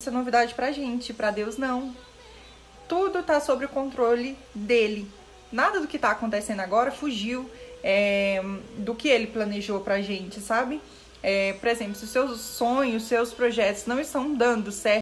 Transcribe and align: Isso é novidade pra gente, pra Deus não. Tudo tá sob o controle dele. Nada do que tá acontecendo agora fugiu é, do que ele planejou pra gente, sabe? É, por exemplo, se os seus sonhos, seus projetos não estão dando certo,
Isso 0.00 0.10
é 0.10 0.12
novidade 0.12 0.54
pra 0.54 0.70
gente, 0.70 1.12
pra 1.12 1.32
Deus 1.32 1.58
não. 1.58 1.92
Tudo 2.88 3.20
tá 3.20 3.40
sob 3.40 3.64
o 3.64 3.68
controle 3.68 4.38
dele. 4.54 5.10
Nada 5.50 5.80
do 5.80 5.88
que 5.88 5.98
tá 5.98 6.12
acontecendo 6.12 6.60
agora 6.60 6.92
fugiu 6.92 7.50
é, 7.82 8.40
do 8.76 8.94
que 8.94 9.08
ele 9.08 9.26
planejou 9.26 9.80
pra 9.80 10.00
gente, 10.00 10.40
sabe? 10.40 10.80
É, 11.20 11.54
por 11.54 11.68
exemplo, 11.68 11.96
se 11.96 12.04
os 12.04 12.10
seus 12.10 12.40
sonhos, 12.40 13.08
seus 13.08 13.34
projetos 13.34 13.86
não 13.86 13.98
estão 13.98 14.32
dando 14.32 14.70
certo, 14.70 14.96